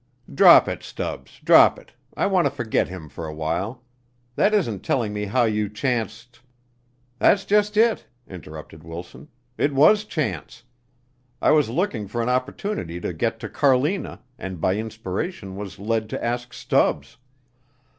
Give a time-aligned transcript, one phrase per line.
[0.33, 1.39] "Drop it, Stubbs!
[1.43, 1.91] Drop it!
[2.17, 3.83] I want to forget him for a while.
[4.35, 6.39] That isn't telling me how you chanced"
[7.19, 9.27] "That's just it," interrupted Wilson.
[9.59, 10.63] "It was chance.
[11.39, 16.09] I was looking for an opportunity to get to Carlina, and by inspiration was led
[16.09, 17.17] to ask Stubbs.